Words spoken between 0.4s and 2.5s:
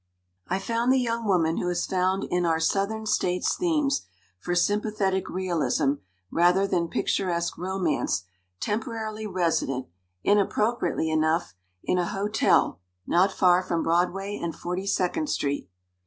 I found the young woman who has found in